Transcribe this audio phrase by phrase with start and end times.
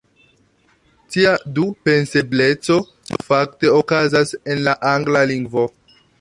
[1.15, 2.79] Tia "du-pensebleco"
[3.27, 5.69] fakte okazas en la angla lingvo.